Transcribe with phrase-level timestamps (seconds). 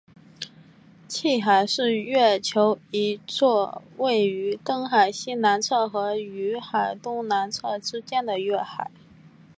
[1.07, 8.89] 汽海是月球一座位于澄海西南侧和雨海东南侧之间的月海。